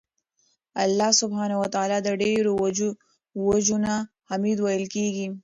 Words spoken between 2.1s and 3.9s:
د ډيرو وَجُو